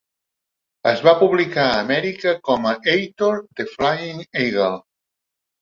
[0.91, 4.75] Es va publicar a Amèrica com a "Ator, The Fighting Eagle".